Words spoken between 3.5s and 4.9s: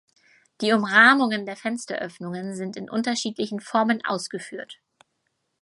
Formen ausgeführt.